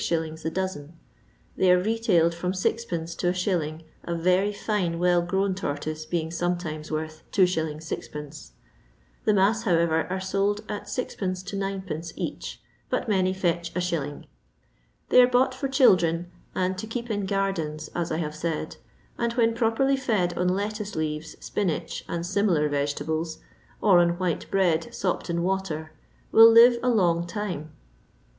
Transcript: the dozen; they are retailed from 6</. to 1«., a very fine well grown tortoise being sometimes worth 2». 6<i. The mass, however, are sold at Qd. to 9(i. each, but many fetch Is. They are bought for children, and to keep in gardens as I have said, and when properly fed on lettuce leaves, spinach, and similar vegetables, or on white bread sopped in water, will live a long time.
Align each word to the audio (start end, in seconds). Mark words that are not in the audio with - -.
the 0.01 0.49
dozen; 0.51 0.93
they 1.55 1.71
are 1.71 1.79
retailed 1.79 2.33
from 2.33 2.53
6</. 2.55 3.15
to 3.17 3.27
1«., 3.27 3.83
a 4.05 4.15
very 4.15 4.51
fine 4.51 4.97
well 4.97 5.21
grown 5.21 5.53
tortoise 5.53 6.07
being 6.07 6.31
sometimes 6.31 6.91
worth 6.91 7.21
2». 7.33 7.43
6<i. 7.43 8.51
The 9.25 9.33
mass, 9.35 9.61
however, 9.61 10.07
are 10.09 10.19
sold 10.19 10.61
at 10.67 10.85
Qd. 10.85 11.45
to 11.45 11.55
9(i. 11.55 12.13
each, 12.15 12.59
but 12.89 13.07
many 13.07 13.31
fetch 13.31 13.75
Is. 13.77 14.23
They 15.09 15.21
are 15.21 15.27
bought 15.27 15.53
for 15.53 15.67
children, 15.67 16.31
and 16.55 16.79
to 16.79 16.87
keep 16.87 17.11
in 17.11 17.27
gardens 17.27 17.87
as 17.93 18.11
I 18.11 18.17
have 18.17 18.35
said, 18.35 18.77
and 19.19 19.33
when 19.33 19.53
properly 19.53 19.97
fed 19.97 20.35
on 20.35 20.47
lettuce 20.49 20.95
leaves, 20.95 21.35
spinach, 21.39 22.03
and 22.09 22.25
similar 22.25 22.67
vegetables, 22.69 23.37
or 23.81 23.99
on 23.99 24.17
white 24.17 24.49
bread 24.49 24.91
sopped 24.95 25.29
in 25.29 25.43
water, 25.43 25.91
will 26.31 26.51
live 26.51 26.79
a 26.81 26.89
long 26.89 27.27
time. 27.27 27.73